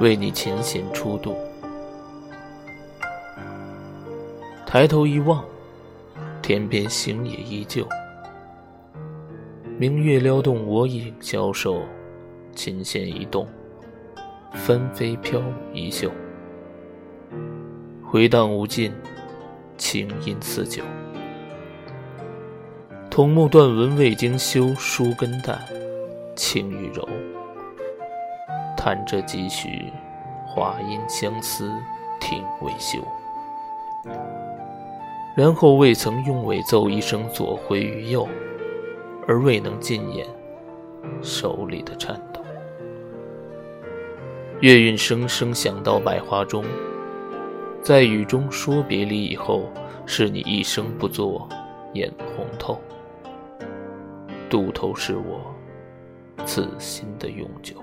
[0.00, 1.36] 为你琴弦初度。
[4.66, 5.42] 抬头一望，
[6.42, 7.86] 天边星也依旧。
[9.78, 11.80] 明月撩动我影消瘦，
[12.54, 13.46] 琴弦一动，
[14.52, 16.10] 纷飞飘舞衣袖。
[18.04, 18.92] 回荡无尽，
[19.78, 20.82] 清音似酒。
[23.10, 25.58] 桐木断纹未经修，疏根淡，
[26.34, 27.08] 情欲柔。
[28.86, 29.92] 弹着几许，
[30.46, 31.72] 华音相思，
[32.20, 33.00] 听未休。
[35.34, 38.28] 然后未曾用尾奏一声左回于右，
[39.26, 40.24] 而未能尽掩
[41.20, 42.40] 手里的颤抖。
[44.60, 46.64] 月韵声声响到百花中，
[47.82, 49.64] 在雨中说别离以后，
[50.06, 51.48] 是你一生不作，
[51.94, 52.80] 眼红透。
[54.48, 55.40] 渡头是我
[56.44, 57.74] 此心的永久。